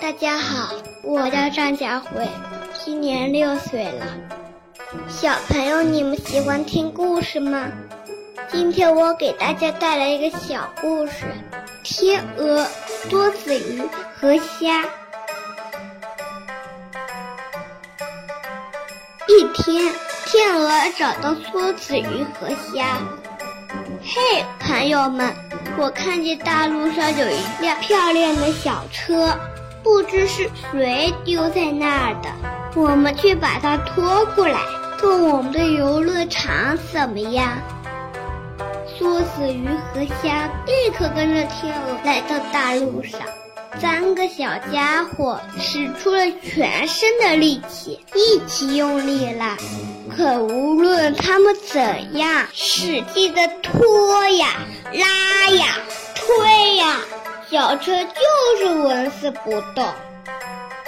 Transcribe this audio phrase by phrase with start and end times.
[0.00, 2.26] 大家好，我叫张佳慧，
[2.72, 4.06] 今年六岁了。
[5.08, 7.68] 小朋友，你们喜欢听故事吗？
[8.48, 11.24] 今天我给大家带来一个小故事：
[11.82, 12.66] 天鹅、
[13.10, 13.82] 多子鱼
[14.14, 14.84] 和虾。
[19.26, 19.92] 一天，
[20.26, 22.98] 天鹅找到梭子鱼和虾。
[24.06, 25.32] 嘿，朋友们，
[25.78, 29.34] 我看见大路上有一辆漂亮的小车，
[29.82, 32.28] 不知是谁丢在那儿的。
[32.78, 34.60] 我们去把它拖过来，
[34.98, 37.56] 做我们的游乐场，怎么样？
[38.98, 43.18] 梭子鱼和虾立刻跟着天鹅来到大路上。
[43.80, 49.56] 三个小家伙使出了全身的力气，一起用力了。
[50.14, 50.74] 可无
[51.14, 54.48] 他们怎样使劲的拖呀、
[54.92, 55.78] 拉呀、
[56.14, 57.00] 推呀，
[57.50, 59.86] 小车就是纹丝不动。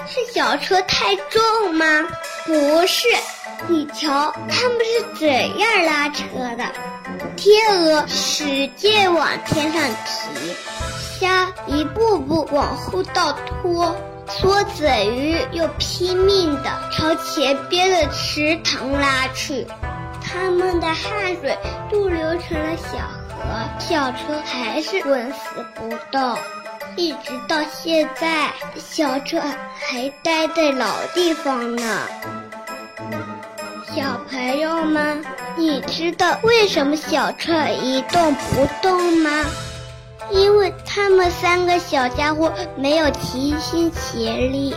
[0.09, 2.07] 是小车太重吗？
[2.45, 3.09] 不是，
[3.69, 6.25] 你瞧他们是怎样拉车
[6.57, 6.65] 的。
[7.37, 10.55] 天鹅使劲往天上提。
[11.19, 13.97] 虾一步步往后倒拖，
[14.29, 19.67] 梭子鱼又拼命地朝前边的池塘拉去，
[20.29, 21.57] 他们的汗水
[21.89, 22.99] 都流成了小
[23.29, 23.45] 河，
[23.79, 26.37] 小车还是纹丝不动，
[26.97, 32.01] 一直到现在，小车还待在老地方呢。
[33.95, 35.25] 小朋友们，
[35.57, 39.31] 你知道为什么小车一动不动吗？
[40.33, 44.75] 因为他们三个小家伙没有齐心协力，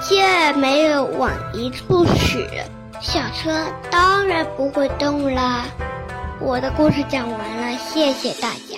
[0.00, 2.48] 劲儿没有往一处使，
[3.00, 5.64] 小车当然不会动啦。
[6.40, 8.76] 我的故事讲完了，谢谢大家。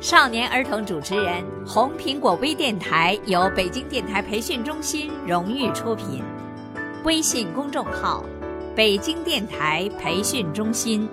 [0.00, 6.22] 少年儿童主持人，红苹果微电台由北京电台培训中心荣誉出品，
[7.04, 8.24] 微信公众号：
[8.74, 11.08] 北京电台培训中心。